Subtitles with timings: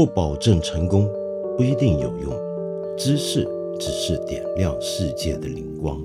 [0.00, 1.06] 不保证成功，
[1.58, 2.32] 不一定有用。
[2.96, 3.46] 知识
[3.78, 6.02] 只是点亮世界的灵光。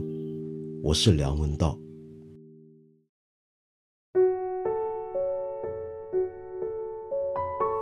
[0.84, 1.80] 我是梁文道。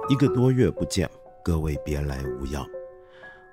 [0.07, 1.09] 一个多月不见，
[1.43, 2.63] 各位别来无恙。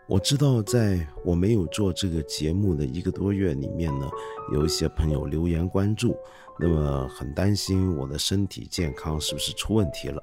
[0.06, 4.06] 我知道，在我没有做这个节目的一个多月里面呢，
[4.52, 6.14] 有一些朋友留言关注，
[6.58, 10.22] 那么很担心我的身体健康是不是出问题了。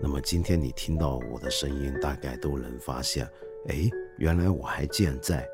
[0.00, 3.28] 那么今天你听到我的声音，大概都能发现，
[3.68, 5.46] 哎，原来我还健在。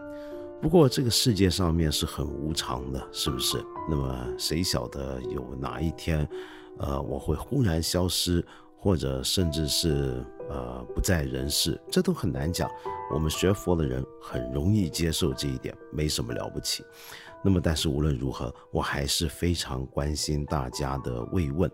[0.60, 3.62] 不过这个世界上面是很无常的，是不是？
[3.88, 6.26] 那么谁晓得有哪一天，
[6.78, 8.44] 呃，我会忽然消失？
[8.78, 12.70] 或者甚至是呃不在人世，这都很难讲。
[13.12, 16.84] 我们学佛的人很容易接受这一点，没什么了不起。
[17.42, 21.68] 那么，但是无论如何，我还是非常关心大家的慰问，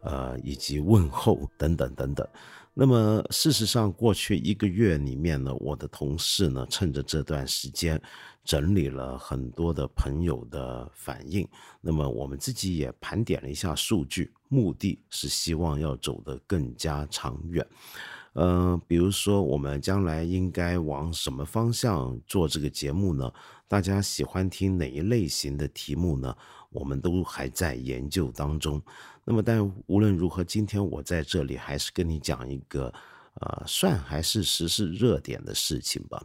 [0.00, 2.26] 呃，以及问候等等等等。
[2.74, 8.00] 那么，事实上，过去一个月里面呢，我的同事呢，趁着这段时间。
[8.44, 11.46] 整理了很多的朋友的反应，
[11.82, 17.66] 那么我们自己也盘点了一下数据，目的是希望要走得更加长远。
[18.32, 23.30] 呃，比如说我们将来应该往什么方向做这个节目呢？
[23.66, 26.34] 大家喜欢听哪一类型的题目呢？
[26.70, 28.82] 我们都还在研究当中。
[29.24, 32.92] 那么，但无论如何，今天我在这里还是跟你讲一个。
[33.40, 36.20] 呃，算还是时事热点的事情吧。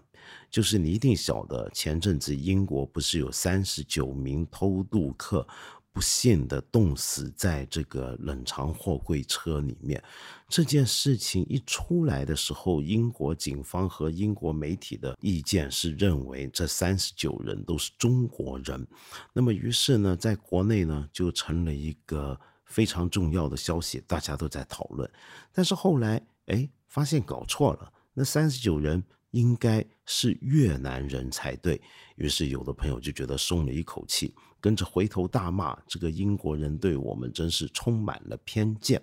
[0.49, 5.47] 就是你一定晓得，前阵子英国不是有三十九名偷渡客
[5.93, 10.03] 不幸的冻死在这个冷藏货柜车里面。
[10.49, 18.85] 这件事情一出来的时候，英国警方和英国媒体的意见是认为这三十九人都是中国人。
[19.31, 25.09] 那么，于是呢，在国内呢就成了一个非常重要的消息，大家都在讨论。
[25.53, 26.67] 但是后来，哎。
[26.93, 29.03] 发现搞错了，那三十九人
[29.33, 31.81] 应该是越南人才对。
[32.15, 39.01] 于是有的朋友就觉得松了一口气，跟着回头大骂这个英国人对我们真是充满了偏见。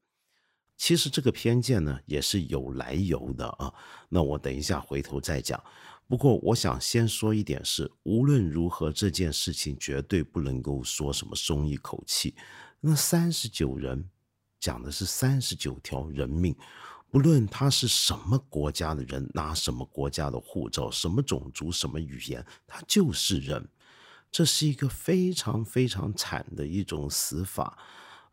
[0.77, 3.75] 其实这个偏见呢也是有来由的啊。
[4.09, 5.63] 那我等一下回头再讲。
[6.07, 12.35] 不过我想先说一点是，无论如何这件事情绝对不能够说什么松一口气。
[12.81, 14.09] 那三十九人
[14.61, 16.55] 讲的是三十九条人命。
[17.11, 23.69] 不论他是什么国家的人，拿什么国家的护照，什么种族，什么语言，他就是人。
[24.31, 27.77] 这是一个非常非常惨的一种死法，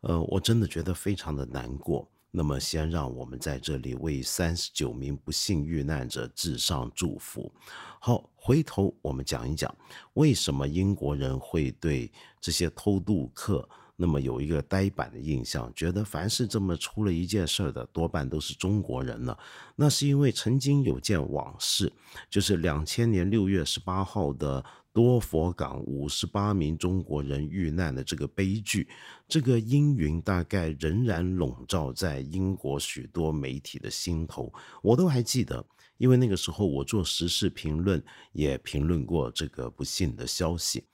[0.02, 2.08] 呃，我真的觉得非常的难过。
[2.30, 7.50] 那么，先让我们在这里为三十九名不幸遇难者致上祝福。
[7.98, 9.74] 好，回头我们讲一讲，
[10.12, 13.68] 为什么英国人会对这些偷渡客。
[14.00, 19.36] 那么有一个呆板的印象，觉得凡是这么出了一件事儿的，多半都是中国人了。
[19.74, 21.92] 那是因为曾经有件往事，
[22.30, 28.88] 就是两千年六月十八号的多佛港五十八名中国人遇难的这个悲剧，
[29.26, 34.52] 这个阴云大概仍然笼罩在英国许多媒体的心头。
[34.80, 35.66] 我都还记得，
[35.96, 40.84] 因为那个时候我做时事评论，也评论过这个不幸的消息。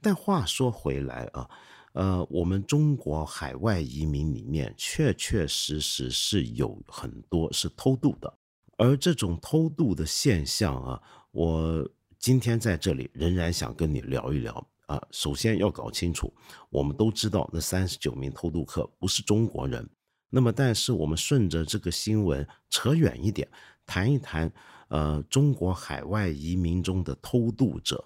[0.00, 1.50] 但话说回来啊。
[1.92, 8.32] 呃，我们中国海外移民里面确确实实是有很多是偷渡的，
[8.78, 11.86] 而这种偷渡的现象啊，我
[12.18, 15.02] 今天在这里仍然想跟你聊一聊啊。
[15.10, 16.32] 首先要搞清楚，
[16.70, 19.86] 我们都知道那三十九名偷渡客不是中国人，
[20.30, 23.46] 那么但是我们顺着这个新闻扯远一点，
[23.84, 24.50] 谈一谈
[24.88, 28.02] 呃中国海外移民中的偷渡者，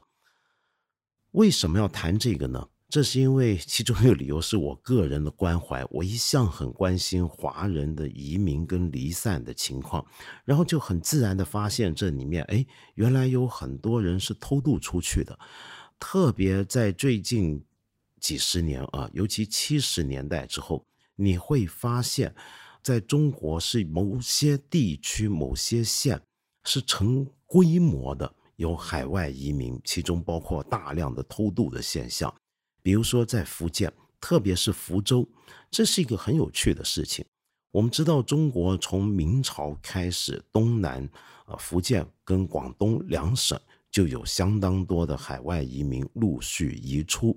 [1.30, 2.68] 为什么要谈这个呢？
[2.88, 10.06] 这是因为其中一个理由是我个人的关怀，我一向很关心华人的移民跟离散的情况，
[10.44, 12.64] 然后就很自然的发现这里面，哎，
[12.94, 15.36] 原来有很多人是偷渡出去的，
[15.98, 17.60] 特别在最近
[18.20, 20.86] 几十年啊，尤其七十年代之后，
[21.16, 22.32] 你会发现，
[22.84, 26.22] 在中国是某些地区、某些县
[26.62, 32.32] 是成规模的有海外移民，其中包括大量的偷渡的现象。
[32.86, 35.28] 比如说，在福建，特别是福州，
[35.72, 37.24] 这是一个很有趣的事情。
[37.72, 41.02] 我们知道，中国从明朝开始，东南
[41.46, 43.58] 啊，福建跟广东两省
[43.90, 47.36] 就有相当多的海外移民陆续移出。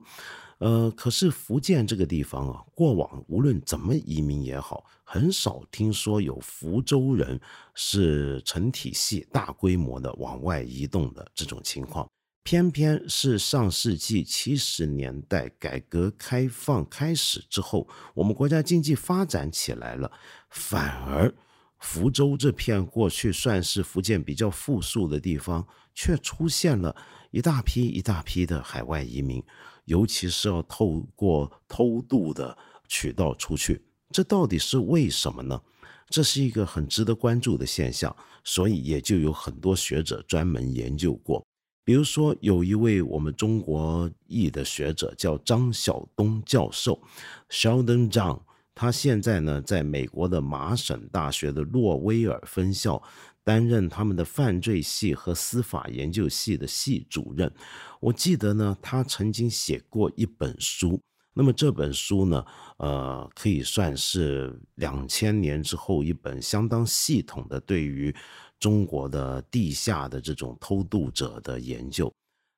[0.59, 7.41] 呃，可是福建这个地方啊，过往无论怎么移民也好，很少听说有福州人
[7.73, 12.07] 是成体系、大规模的往外移动的这种情况。
[12.43, 20.11] 偏偏是上世纪七十年代改革开放开始之后，我们国家经济发展起来了，
[20.49, 21.31] 反而
[21.77, 26.95] 福州这片过去算是福建比较富庶的地方，却出现了
[27.29, 29.43] 一大批一大批的海外移民，
[29.85, 32.57] 尤其是要透过偷渡的
[32.87, 35.61] 渠道出去，这到底是为什么呢？
[36.09, 41.45] 这是一个很值得关注的现象，所以也就有很多学者专门研究过。
[41.89, 47.01] 比如说，有一位我们中国裔的学者叫张晓东教授
[47.49, 48.41] （Sheldon Zhang），
[48.75, 53.01] 他现在呢在美国的麻省大学的洛威尔分校
[53.43, 57.51] 担任他们的犯罪系和司法研究系的系主任。
[57.99, 61.01] 我记得呢，他曾经写过一本书。
[61.33, 62.45] 那么这本书呢，
[62.77, 68.13] 呃，可以算是两千年之后一本相当系统的对于
[68.59, 72.11] 中国的地下的这种偷渡者的研究。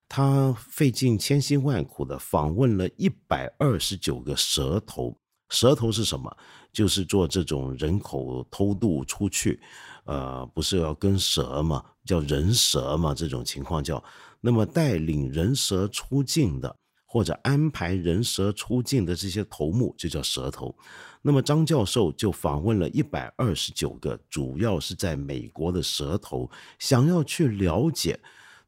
[0.10, 5.16] 他费尽千辛万苦的访问了一百二十九个蛇头。
[5.50, 6.36] 蛇头是什么？
[6.74, 9.62] 就是做这种人口偷渡出去，
[10.06, 11.86] 呃，不是要跟蛇吗？
[12.06, 14.04] 叫人蛇嘛，这种情况叫。
[14.40, 16.76] 那么带领人蛇出境的。
[17.14, 20.74] 或者安排人蛇出境的这些头目就叫蛇头。
[21.22, 28.20] 那么张教授就访问了一百二十九个，主要是在美国的蛇头，想要去了解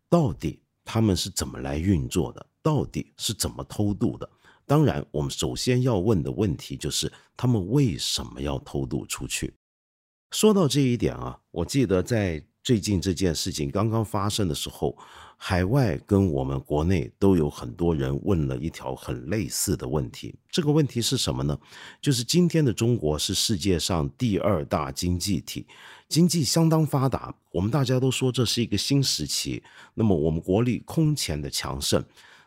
[0.09, 4.29] 到底他们是怎么来运作的，到底是怎么偷渡的。
[4.65, 9.53] 当然，我们首先要问的问题就是他们为什么要偷渡出去。
[10.31, 14.97] 说到这一点啊，我记得在最近这件事情刚刚发生的时候。
[15.45, 21.59] 海外跟我们国内都有很多人问了一条很类似的问题，这个问题是什么呢？
[22.01, 25.67] 就是今天的中国是世界上第二大经济体，
[26.07, 29.61] 经济相当发达，我们大家都说这是一个新时期。
[29.95, 32.01] 那么我们国力空前的强盛，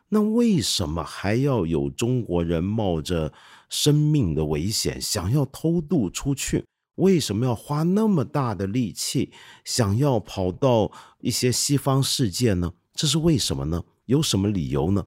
[0.08, 3.30] 那为什么还要有中国人冒着
[3.68, 6.64] 生命的危险想要偷渡出去？
[6.96, 9.32] 为什么要花那么大的力气
[9.64, 10.90] 想要跑到
[11.20, 12.72] 一些西方世界呢？
[12.94, 13.82] 这是为什么呢？
[14.06, 15.04] 有什么理由呢？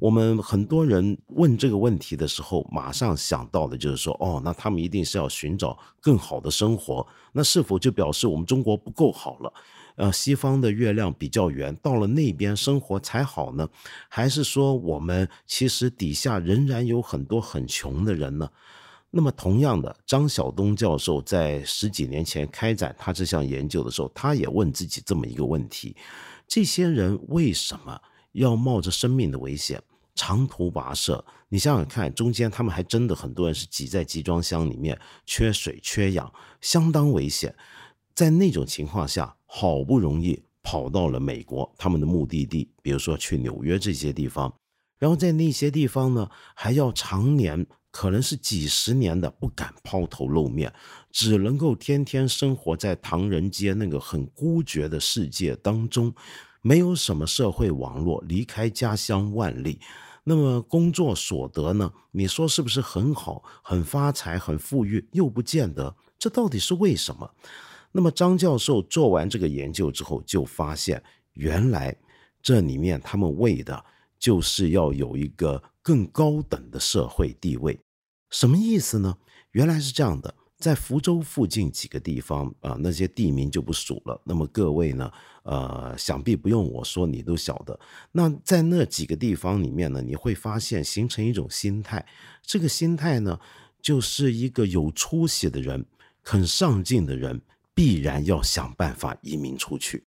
[0.00, 7.04] 我们很多人问这个问题的时候，马上想到的就是说，哦，那他们一定是要寻找更好的生活。
[7.32, 9.52] 那是否就表示我们中国不够好了？
[9.96, 13.68] 呃，西方的月亮比较圆，到了那边生活才好呢？
[14.08, 18.48] 还是说我们其实底下仍然有很多很穷的人呢？
[19.10, 25.96] 那么，同样的，张晓东教授在十几年前开展他这项研究的时候，他也问自己这么一个问题。
[26.46, 27.98] 这些人为什么
[28.32, 29.82] 要冒着生命的危险
[30.14, 31.24] 长途跋涉？
[31.48, 37.54] 你想想看，中间他们还真的很多人是挤在集装箱里面，缺水缺氧，相当危险。
[38.14, 44.52] 在那种情况下，好不容易跑到了美国，他们的目的地，比如说去纽约这些地方，
[44.98, 50.72] 然后在那些地方呢，还要常年，可能是几十年的不敢抛头露面，
[51.10, 56.14] 只能够天天生活在唐人街那个很孤绝的世界当中。
[56.60, 59.78] 没有什么社会网络，离开家乡万里，
[60.24, 61.92] 那么工作所得呢？
[62.10, 65.08] 你说是不是很好、很发财、很富裕？
[65.12, 67.30] 又不见得，这到底是为什么？
[67.92, 71.02] 那么张教授做完这个研究之后，就发现
[71.34, 71.96] 原来
[72.42, 73.82] 这里面他们为的
[74.18, 77.78] 就是要有一个更高等的社会地位。
[78.30, 79.16] 什么意思呢？
[79.52, 80.34] 原来是这样的。
[80.58, 84.20] 在福州附近几个地方啊，那些地名就不数了。
[84.24, 85.08] 那么各位呢，
[85.44, 87.78] 呃，想必不用我说，你都晓得。
[88.10, 92.04] 那在那几个地方里面呢，你会发现形成一种心态，
[92.42, 93.38] 这个心态呢，
[93.80, 95.86] 就是一个有出息的人、
[96.24, 97.40] 肯上进的人，
[97.72, 100.04] 必然要想办法移民出去。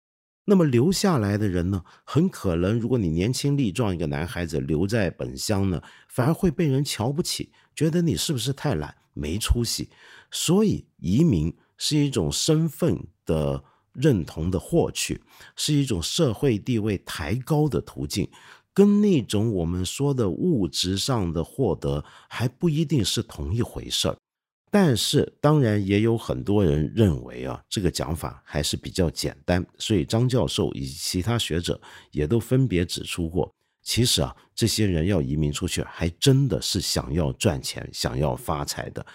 [0.49, 9.91] 那么留下来的人呢，很可能，如果你年轻力壮一个男孩子留在本乡呢，反而会被人瞧不起，觉得你是不是太懒、没出息。
[10.31, 13.63] 所以，移民是一种身份的
[13.93, 15.21] 认同的获取，
[15.57, 18.29] 是一种社会地位抬高的途径，
[18.73, 24.17] 跟那种我们说的物质上的获得还不一定是同一回事儿。
[24.79, 29.65] 但是，当然也有很多人认为啊，这个讲法还是比较简单。
[29.79, 31.81] 所以，张教授以及其他学者
[32.11, 33.51] 也都分别指出过，
[33.83, 39.07] 其实啊，这些人要移民出去，还真的是想要赚钱、想要发财的。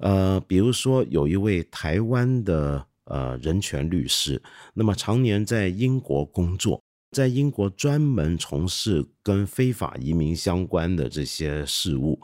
[0.00, 4.38] 呃，比如说有一位台湾的呃人权律师，
[4.74, 6.82] 那么常年在英国工作，
[7.16, 12.20] 在英国专门从事跟非法移民相关的这些事务。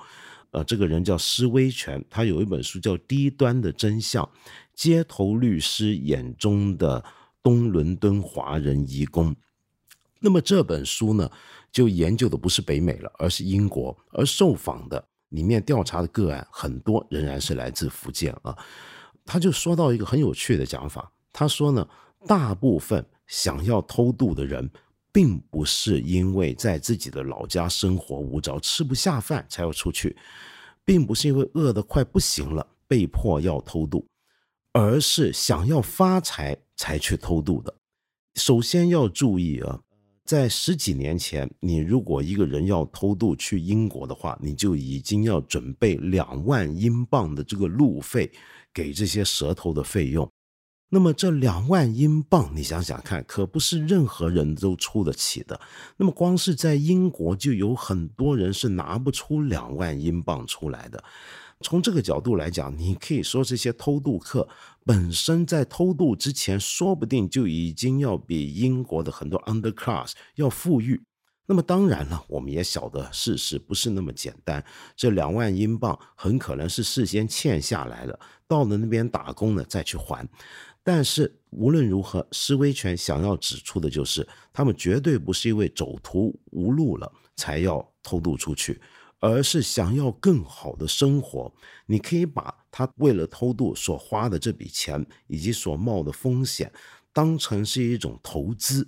[0.55, 4.29] 呃，这个人叫施威权，他有一本书叫《低端的真相：
[4.73, 7.05] 街头律师眼中的
[7.43, 9.33] 东伦敦华人移工》。
[10.21, 11.29] 那么这本书呢，
[11.73, 15.05] 就研究的不是北美了，而是英国，而受访的。
[15.31, 18.57] 里面调查的个案很多，仍然是来自福建啊。
[19.25, 21.89] 他就说到一个很有趣的讲法，他说呢，
[22.29, 24.71] 大部分想要偷渡的人，
[25.15, 30.17] 并不是因为在自己的老家生活无着、吃不下饭才要出去，
[30.85, 34.05] 并不是因为饿得快不行了被迫要偷渡，
[34.73, 37.73] 而是想要发财才去偷渡的。
[38.35, 39.81] 首先要注意啊。
[40.25, 48.33] 在十几年前，你如果一个人要偷渡去英国的话，你就已经要准备两万英镑的这个路费
[48.73, 50.27] 给这些蛇头的费用。
[50.91, 55.61] 那么这两万英镑，你想想看，可不是任何人都出得起的。
[55.97, 61.03] 那么光是在英国，就有很多人是拿不出两万英镑出来的。
[61.61, 64.47] 从这个角度来讲，你可以说这些偷渡客
[64.85, 71.03] 本身在偷渡之前，说不定就已经要比英国的很多 underclass 要富裕。
[71.47, 74.65] 那么当然了，我们也晓得事实不是那么简单。
[74.97, 80.27] 这两万英镑很可能是事先欠下来了，到了那边打工呢再去还。
[80.85, 88.81] 但是无论如何，施威权想要指出的就是，他们绝对不是因为走投无路了才要偷渡出去。
[89.21, 91.51] 而是想要更好的生活，
[91.87, 96.71] 你可以把他为了偷渡所花的这笔钱以及所冒的风险，
[97.11, 98.87] 当成是一种投资。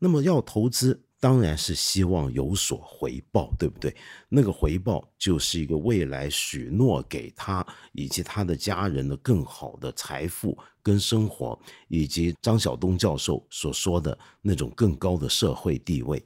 [0.00, 3.94] 那么要投资，当然是希望有所回报，对不对？
[4.28, 11.58] 那个回报就是一个未来许诺给他以及他的家人的更好的财富跟生活，
[11.88, 16.22] 以及张晓东教授所说的那种更高的社会地位。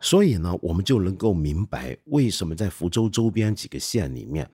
[0.00, 4.48] 所以呢，我们就能够明白为什么在福州周边几个县里面，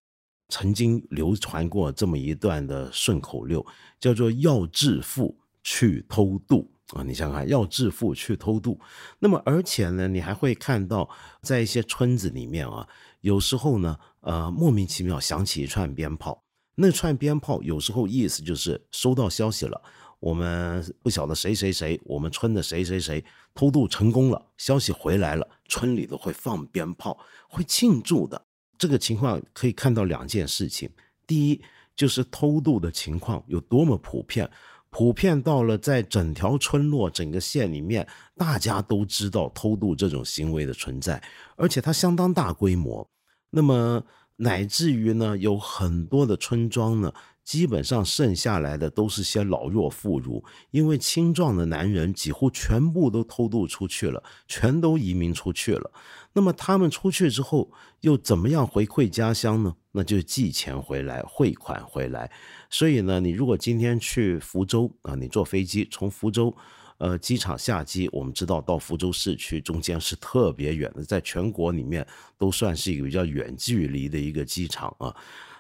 [0.48, 3.64] 曾经流传过这么一段的顺口溜，
[4.00, 7.02] 叫做“要致富去偷渡”啊！
[7.02, 8.78] 你想想看，要致富去偷渡。
[9.18, 11.08] 那么，而且呢，你还会看到
[11.42, 12.86] 在一些村子里面啊，
[13.20, 16.42] 有时候呢，呃，莫名其妙响起一串鞭炮，
[16.74, 19.82] 那串鞭炮有时候意思就是收到消息了。
[20.20, 27.18] 我们不晓得谁谁谁，我们村的谁谁谁偷渡成功了，消息回来了，村里都会放鞭炮，
[27.48, 28.40] 会庆祝的。
[28.78, 30.88] 这个情况可以看到两件事情：
[31.26, 31.60] 第一，
[31.96, 34.48] 就是偷渡的情况有多么普遍，
[34.92, 38.06] 普遍到了在整条村落、整个县里面，
[38.36, 41.20] 大家都知道偷渡这种行为的存在，
[41.56, 43.10] 而且它相当大规模。
[43.50, 44.04] 那么
[44.36, 47.12] 乃至于呢，有很多的村庄呢。
[47.44, 55.90] 基本上剩下来的都是些老弱妇孺，因为青壮的男人几乎全部都偷渡出去了，全都移民出去了。
[56.32, 57.70] 那么他们出去之后
[58.00, 59.74] 又怎么样回馈家乡呢？
[59.90, 62.30] 那就寄钱回来，汇款回来。
[62.70, 66.56] 所以呢，你如果今天去福州啊，你坐飞机从福州，
[66.96, 72.06] 呃，机场下机，我们知道到福州市区中间是特别远的，在全国里面
[72.38, 75.14] 都算是一个比较远距离的一个机场啊。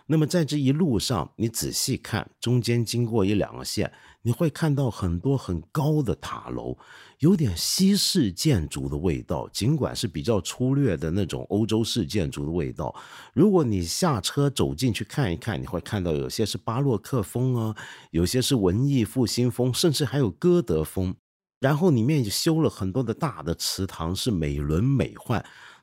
[0.06, 3.90] 那么在这一路上，你仔细看，中间经过一两个县，
[4.22, 6.76] 你会看到很多很高的塔楼，
[7.20, 9.48] 有点西式建筑的味道。
[9.52, 12.94] 尽管是比较粗略的那种欧洲式建筑的味道，
[13.32, 17.76] 如果你下车走进去看一看，你会看到有些是巴洛克风啊，
[18.10, 21.14] 有些是文艺复兴风，甚至还有歌德风。
[21.60, 25.40] 然后里面修了很多的大的祠堂，是美轮美奂。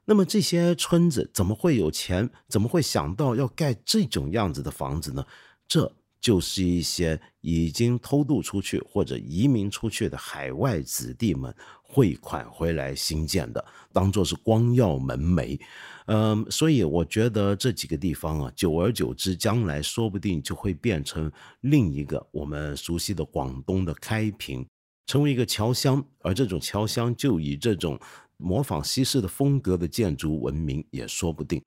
[0.10, 2.28] 那么这些村子怎么会有钱？
[2.48, 5.24] 怎么会想到要盖这种样子的房子呢？
[5.68, 13.64] 这就是一些已经偷渡出去或者移民出去的海外子弟们汇款回来新建的，
[13.94, 15.60] 当做是光耀门楣。
[16.08, 24.66] 嗯，所以我觉得这几个地方啊，久而久之，将来说不定就会变成另一个我们熟悉的广东的开平，
[25.06, 28.00] 成为一个侨乡，而这种侨乡就以这种。
[28.40, 31.62] 模仿西式的风格的建筑文明也说不定。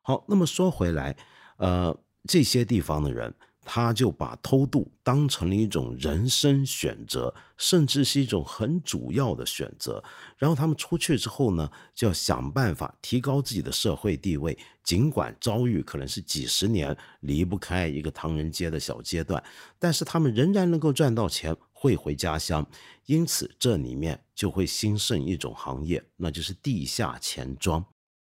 [0.00, 1.16] 好，那么说回来，
[1.58, 3.32] 呃，这些地方的人，
[3.64, 10.02] 他就把偷渡当成了一种人生选择，甚至是一种很主要的选择。
[10.36, 14.56] 然后他们出去之后呢，就要想办法提高自己的社会地位。
[14.82, 19.42] 尽管遭遇可能是几十年离不开一个唐人街的小阶段，
[19.78, 21.56] 但是他们仍然能够赚到钱。
[21.76, 22.66] 汇回家乡，
[23.04, 27.84] 因此这里面就会兴盛一种行业，那就是地下钱庄。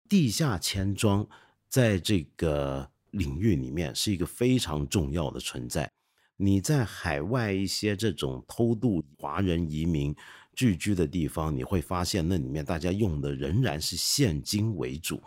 [0.07, 1.27] 地下钱庄
[1.67, 5.91] 在这个领域里面是一个非常重要的存在。
[6.35, 10.15] 你在海外一些这种偷渡华人移民
[10.53, 15.21] 聚居的地方，你会发现那里面大家用的仍然是现金为主。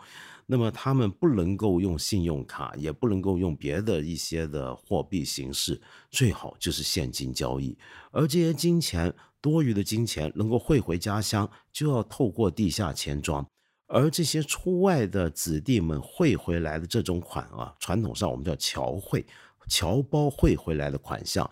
[0.45, 7.77] 那么他们不能够用信用卡，也不能够用别的一些的货币形式，最好就是现金交易。
[8.11, 13.45] 而这些金钱多余的金钱能够汇回家乡，就要透过地下钱庄。
[13.93, 19.25] 而这些出外的子弟们汇回来的这种款啊，传统上我们叫侨汇，
[19.67, 21.49] 侨胞汇回来的款项。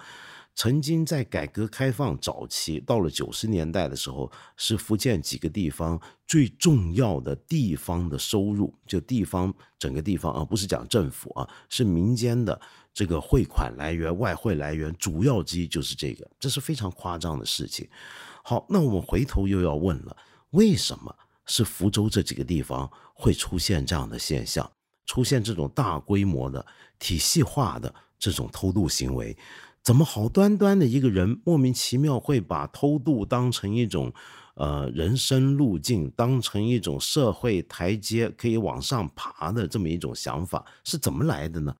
[0.55, 12.59] 曾经在改革开放早期，到了九十年代的时候，是福建几个地方最重要的地方的收入，就地方整个地方啊，不是讲政府啊，是民间的
[12.93, 17.87] 这个汇款来源、外汇来源主要之一就是这个，这是非常夸张的事情。
[18.43, 20.17] 好，那我们回头又要问了，
[20.51, 21.15] 为什么
[21.49, 24.71] 是福州这几个地方会出现这样的现象，
[25.07, 26.63] 出现这种大规模的
[26.99, 29.35] 体系化的这种偷渡行为？
[29.81, 34.13] 怎么好端端的一个人莫名其妙会把偷渡当成一种，
[34.53, 41.75] 呃人生路径，当成一种社会台阶可以往上爬的这么一种想法是怎么来的呢？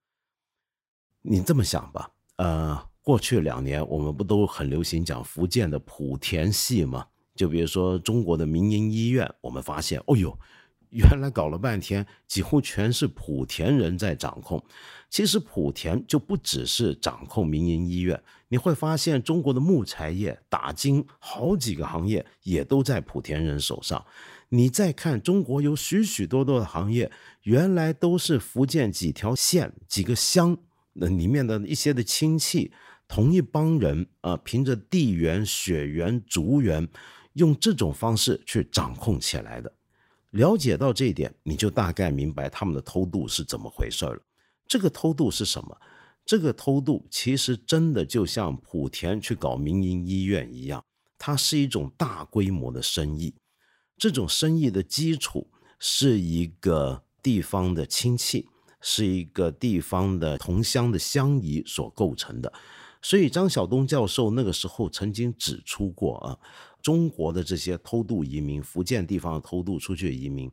[1.22, 7.06] 你这么想吧，呃，过去两年我们不都很流行讲福建的莆田系吗？
[7.40, 10.38] 就比如说中国的民营医院，我们发现，哦呦。
[10.90, 14.60] 原来搞了半天，几乎全是莆田人在掌控。
[15.08, 24.04] 其实莆田就不只是掌控民营医院，你会发现中国的木材业、打金好几个行业也都在莆田人手上。
[24.48, 27.08] 你再看中国有许许多多的行业，
[27.44, 30.58] 原来都是福建几条县、几个乡
[30.94, 32.72] 那里面的一些的亲戚，
[33.06, 36.88] 同一帮人啊，凭着地缘、血缘、族缘，
[37.34, 39.72] 用这种方式去掌控起来的。
[40.30, 44.20] 了解到这一点，你就大概明白他们的偷渡是怎么回事了。
[44.66, 45.76] 这个偷渡是什么？
[46.24, 50.84] 这个偷渡其实真的就像莆田去搞民营医院一样，
[51.18, 53.34] 它是一种大规模的生意。
[53.96, 58.48] 这种生意的基础是一个地方的亲戚，
[58.80, 62.52] 是一个地方的同乡的乡谊所构成的。
[63.02, 66.38] 所以张晓东教授那个时候曾经指出过啊。
[66.82, 70.50] 中国的这些偷渡移民，福建地方的偷渡出去的移民，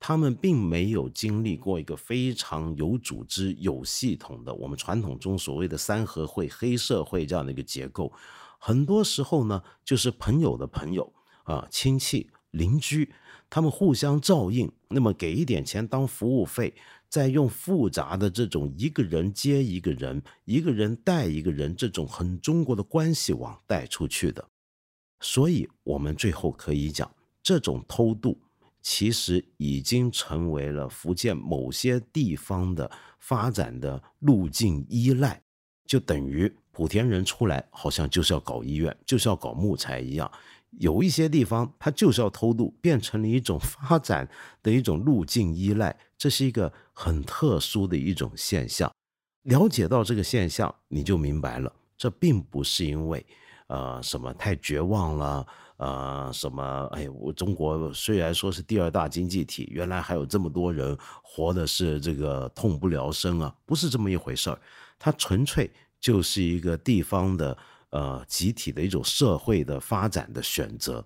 [0.00, 8.12] 他们并没有经历过一个非常有组织、有系统的我们传统中所谓的三合会、黑社会这样的一个结构。
[8.58, 11.12] 很多时候呢，就是朋友的朋友
[11.44, 13.12] 啊、亲戚、邻居，
[13.48, 16.74] 他们互相照应，那么给一点钱当服务费，
[17.08, 24.48] 再用复杂的这种一个人接一个人、一个人带一个人这种很中国的关系网带出去的。
[25.20, 27.10] 所以，我们最后可以讲，
[27.42, 28.38] 这种偷渡
[28.82, 35.42] 其实已经成为了福建某些地方的发展的路径依赖，
[35.86, 40.30] 就等于莆田人出来好像就是要搞医院，就是要搞木材一样。
[40.78, 44.28] 有一些地方它就是要偷渡，变成了一种 发展
[44.62, 48.92] 的一种路径依赖，这是一个很特殊的一种现象。
[49.44, 53.24] 了解到这个现象，你就明白了，这并不是因为。
[53.68, 55.46] 呃，什么太绝望了？
[55.78, 56.88] 呃，什么？
[56.92, 64.58] 哎，我中国虽然说是第二大经济体，原来还有这么多人活的是这个痛不聊生啊，不是这么一回事儿。
[64.98, 67.58] 它纯粹就是一个地方的
[67.90, 71.04] 呃集体的一种社会的发展的选择。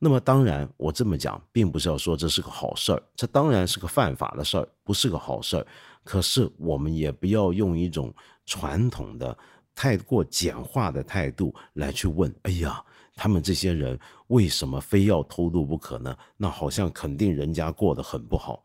[0.00, 5.66] 那么当然，我这么讲，并不是要说这是个好事儿，这当然是个犯法的事儿，不是个好事儿。
[6.02, 8.12] 可是我们也不要用一种
[8.46, 9.36] 传统的。
[9.80, 12.84] 太过简化的态度来去问，哎呀，
[13.16, 16.14] 他们这些人为什么非要偷渡不可呢？
[16.36, 18.62] 那好像肯定人家过得很不好。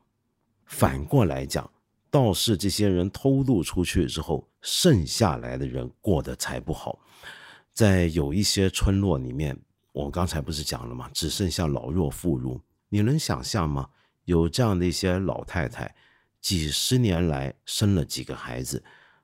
[0.65, 1.71] 反过来讲，
[2.12, 6.99] 倒是这些人偷渡出去之后，剩下来的人过得才不好。
[7.71, 9.58] 在有一些村落里面，
[9.93, 11.10] 我刚才不是讲了吗？
[11.13, 12.60] 只剩下老弱妇孺。
[12.89, 13.88] 你能想象吗？
[14.25, 15.95] 有这样的一些老太太，
[16.41, 18.84] 几十年来生了几个孩子，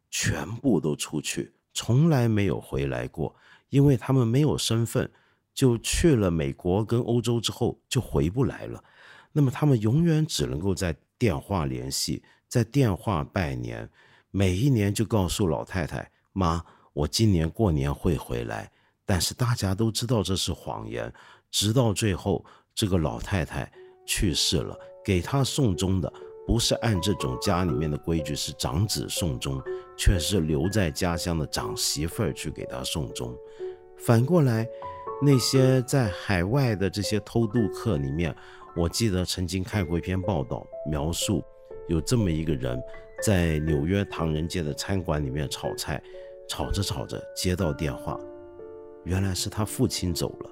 [0.10, 1.52] 全部都出去。
[1.74, 3.36] 从来没有回来过，
[3.70, 5.10] 因为他们没有身份，
[5.54, 8.84] 就去了美国跟欧洲之后就回不来了。
[9.32, 13.90] 那么他们永远只能够在电话联系，在电话拜年，
[14.30, 18.70] 每一年就告诉老太太：“妈，我今年过年会回来。”
[19.06, 21.14] 但是大家都知道这是谎言。
[21.50, 23.70] 直到最后，这个老太太
[24.06, 26.12] 去世了，给她送终的。
[26.48, 29.62] 不是按这种家里面的规矩，是长子送终，
[30.02, 33.38] 却是留在家乡的长媳妇儿去给他送终。
[34.00, 34.68] 反过来，
[35.22, 38.36] 那些在海外的这些偷渡客里面，
[38.76, 41.44] 我记得曾经看过一篇报道，描述
[41.88, 42.82] 有这么一个人，
[43.22, 46.02] 在纽约唐人街的餐馆里面炒菜，
[46.50, 48.20] 炒着炒着接到电话，
[49.04, 50.50] 原来是他父亲走了。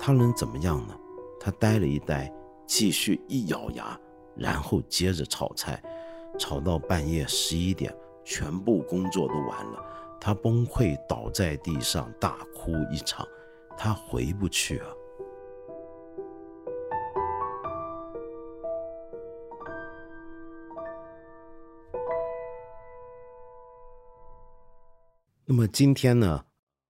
[0.00, 0.98] 他能怎么样呢？
[1.38, 2.28] 他呆了一呆，
[2.66, 3.96] 继续一咬牙。
[4.34, 5.80] 然后接着炒菜，
[6.36, 7.94] 炒到半夜十一点，
[8.26, 13.24] 全部工作都完了，他崩溃倒在地上大哭一场，
[13.78, 14.96] 他回不去了。
[25.44, 26.44] 那么今天呢，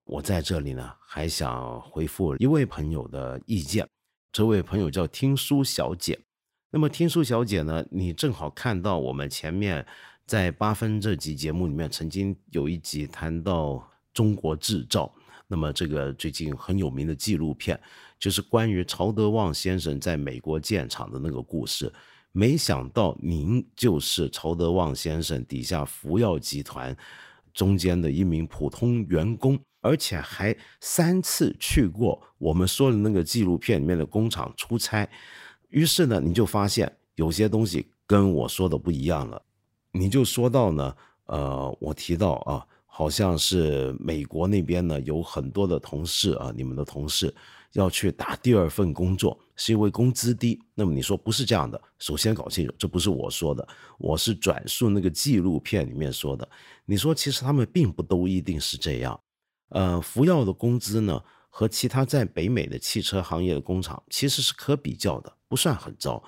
[0.04, 3.86] 我在这里呢，还想回复一位朋友的意见。
[4.32, 6.18] 这位朋友叫听书小姐。
[6.70, 9.86] 那么听书小姐呢，你正好看到我们前面
[10.26, 15.14] 在八分这集节目里面，曾经有一集谈到中国制造。
[15.46, 17.80] 那么这个最近很有名的纪录片，
[18.18, 21.92] 就是关于曹德旺先生在美国建厂的那个故事。
[22.32, 26.94] 没想到您就是曹德旺先生底下福耀集团
[27.54, 35.08] 中间的一名普通员工，而且还三次去过我们说的那个纪录片里面的工厂出差。
[35.68, 39.40] 于是呢，你就发现有些东西跟我说的不一样了。
[39.98, 42.66] 你就说到呢，呃，我提到啊。
[42.88, 47.34] 好像是美国那边呢，有很多的同事啊，你们的同事
[47.72, 50.58] 要去打第二份工作，是因为工资低。
[50.74, 51.78] 那么你说不是这样的？
[51.98, 56.48] 首先搞清楚，这不是我说的，我是转述那个纪录片里面说的。
[56.86, 59.20] 你说其实他们并不都一定是这样。
[59.68, 66.24] 呃，福耀的工资呢，和其他在北美的汽车行业的工厂其实是可比较的，不算很糟。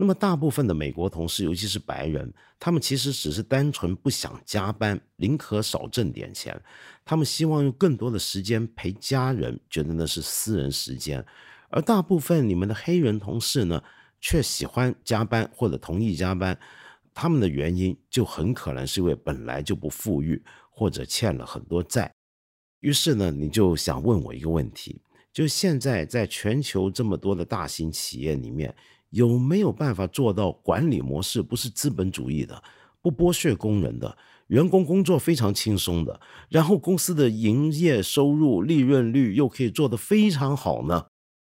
[0.00, 6.58] 那么大部分的美国同事，尤其是白人，他们其实只是单纯不想加班，宁可少挣点钱。
[7.04, 11.22] 他们希望用更多的时间陪家人，觉得那是私人时间。
[11.68, 13.84] 而大部分你们的黑人同事呢，
[14.22, 16.58] 却喜欢加班或者同意加班。
[17.12, 22.10] 他们的原因就很可能是因为本来就不富裕，或者欠了很多债。
[22.80, 28.74] 于是呢，你就想问我一个问题：就现在在全球这么多的大型企业里面。
[29.10, 32.62] 有没有办法做到管理模式不是资本主义的，
[33.02, 41.06] 不剥削工人的，员工工作非常轻松的，然后公司的营业收入、利润率又可以做得非常好呢？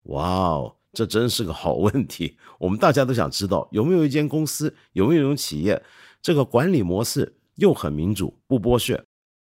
[0.03, 2.37] 哇哦，这真是个好问题。
[2.59, 5.83] 我们大家都想知道，有没有一间公司，有没有一种企业，
[6.21, 9.03] 这个管理模式又很民主，不剥削，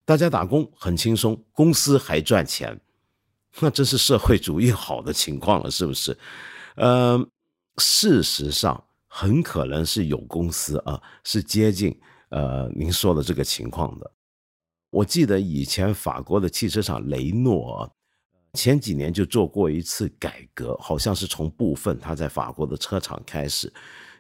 [0.05, 2.79] 大家打工很轻松，公司还赚钱，
[3.59, 6.17] 那真是社会主义好的情况了，是不是？
[6.75, 7.27] 嗯。
[7.77, 11.97] 事实上，很可能是有公司啊，是接近
[12.29, 14.11] 呃您说的这个情况的。
[14.89, 17.89] 我记得以前法国的汽车厂雷诺，
[18.53, 23.71] 前几年就做过一次改革，好像是从部分他在法国的车厂开始，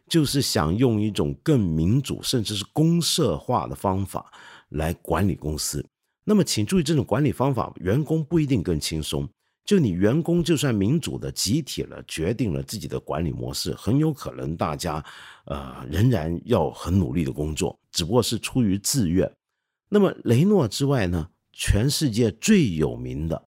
[0.07, 4.31] 就是想用一种更民主甚至是公社化的方法
[4.69, 5.83] 来管理公司。
[6.25, 9.27] 那么，请注意，这种管理方法，员工不一定更轻松。
[9.67, 15.03] 就你员工，就算民主的集体了，决定了自己的管理模式，很有可能大家，
[15.43, 19.29] 呃，仍然要很努力的工作，只不过是出于自愿。
[19.89, 23.45] 那么雷诺之外呢，全世界最有名的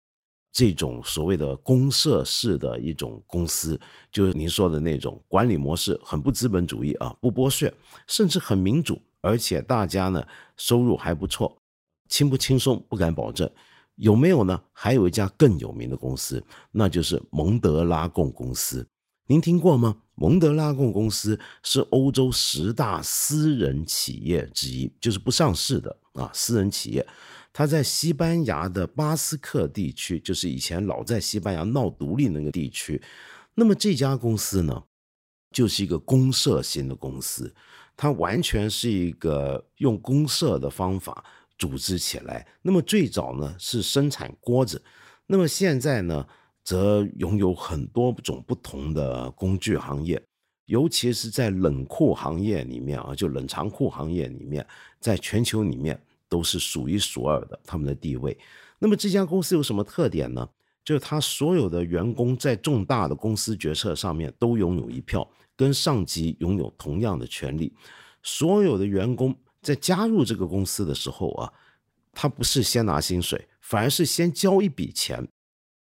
[0.52, 3.80] 这种所谓的公社式的一种公司，
[4.12, 7.74] 就是您说的那种管理模式，很不资本主义啊，不剥削，
[8.08, 10.22] 甚至很民主，而且大家呢
[10.58, 11.58] 收入还不错，
[12.10, 13.50] 轻不轻松不敢保证。
[14.00, 14.62] 有没有呢？
[14.72, 18.88] 还有一家更有名的公司，那就是蒙德拉贡公司。
[19.28, 19.98] 您听过吗？
[20.16, 27.06] 蒙德拉贡公司是欧洲十大私人企业之一，就是不上市的啊，私人企业。
[27.52, 33.02] 它在西班牙的巴斯克地区，就是以前老在西班牙闹独立那个地区。
[33.54, 34.82] 那么这家公司呢，
[35.52, 37.54] 就是一个公社型的公司，
[37.98, 41.26] 它完全是一个用公社的方法。
[41.60, 44.82] 组织起来，那么最早呢是生产锅子，
[45.28, 46.26] 那么现在呢
[46.64, 50.20] 则拥有很多种不同的工具行业，
[50.68, 54.66] 尤其是在冷库行业里面啊，就冷藏库行业里面，
[55.02, 58.36] 在全球里面都是数一数二的他们的地位。
[58.80, 60.48] 那么这家公司有什么特点呢？
[60.86, 67.74] 就是他所有的员工在重大的公司决策上面都拥有一票，跟上级拥有同样的权利，
[68.24, 69.36] 所有的员工。
[69.62, 71.52] 在加入这个公司的时候啊，
[72.14, 75.28] 他不是先拿薪水，反而是先交一笔钱，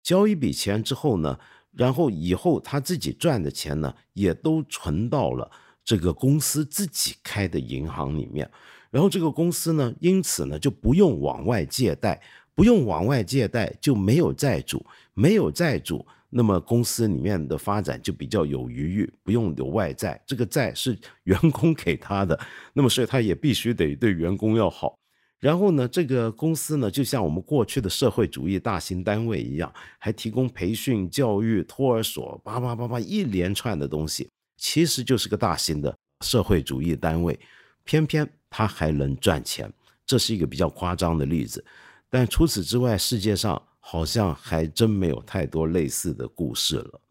[0.01, 1.39] 交一笔钱之后呢，
[1.71, 5.51] 然后以后他自己赚的钱呢，也都存到了
[5.83, 8.49] 这个公司自己开的银行里面，
[8.91, 12.21] 然后这个公司呢，因此呢就不用往外借贷，
[12.53, 16.05] 不用往外借贷就没有债主，没有债主。
[16.37, 22.37] 那么公司里面的发展就比较有余裕，不用有外债，这个债是员工给他的，
[22.73, 24.99] 那么所以他也必须得对员工要好。
[25.39, 35.95] 然后呢，这个公司呢，就像我们过去的社会主义大型单位一样，还提供培训、教育、托儿所，叭叭叭叭一连串的东西，其实就是个大型的
[36.25, 37.39] 社会主义单位。
[37.85, 39.71] 偏偏它还能赚钱，
[40.05, 41.63] 这是一个比较夸张的例子。
[42.09, 43.61] 但除此之外，世界上。
[43.87, 47.01] 好像还真没有太多类似的故事了。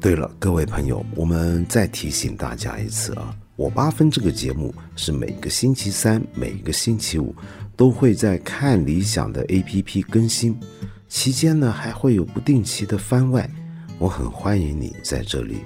[0.00, 7.32] 对了，各位朋友，我们再提醒大家一次啊，我八分这个节目是每个星期三、每个星期五
[7.76, 10.58] 都会在看理想的 APP 更新，
[11.06, 13.48] 期间呢还会有不定期的番外。
[13.96, 15.58] 我很欢迎你在这里，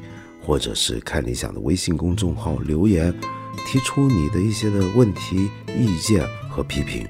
[0.42, 3.10] 或者是看理想的微信公众号留言，
[3.66, 7.06] 提出你的一些的问题、意见和批评。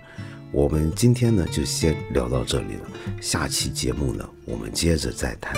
[0.53, 2.91] 我们今天呢就先聊到这里了，
[3.21, 5.55] 下期节目呢我们接着再谈。